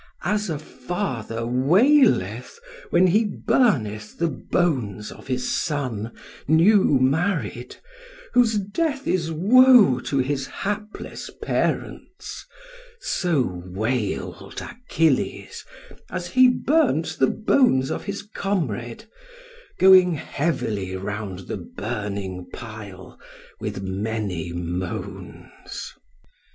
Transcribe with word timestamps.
As 0.23 0.49
a 0.49 0.57
father 0.57 1.45
waileth 1.45 2.59
when 2.89 3.05
he 3.05 3.23
burneth 3.23 4.17
the 4.17 4.29
bones 4.29 5.11
of 5.11 5.27
his 5.27 5.47
son, 5.55 6.11
new 6.47 6.97
married, 6.99 7.75
whose 8.33 8.57
death 8.57 9.05
is 9.07 9.31
woe 9.31 9.99
to 9.99 10.17
his 10.17 10.47
hapless 10.47 11.29
parents, 11.43 12.47
so 12.99 13.61
wailed 13.67 14.59
Achilles 14.59 15.63
as 16.09 16.25
he 16.29 16.47
burnt 16.49 17.17
the 17.19 17.29
bones 17.29 17.91
of 17.91 18.05
his 18.05 18.23
comrade, 18.23 19.05
going 19.77 20.15
heavily 20.15 20.95
round 20.95 21.41
the 21.41 21.57
burning 21.57 22.47
pile, 22.51 23.19
with 23.59 23.83
many 23.83 24.51
moans. 24.51 25.93